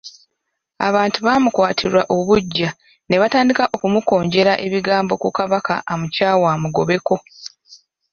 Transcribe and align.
Abantu 0.87 1.17
baamukwatirwa 1.25 2.01
obuggya, 2.15 2.69
ne 3.07 3.17
batandika 3.21 3.63
okumukonjeranga 3.75 4.61
ebigambo 4.65 5.13
ku 5.21 5.27
Kabaka 5.37 5.73
amukyawe 5.91 6.45
amugobeko. 6.55 7.15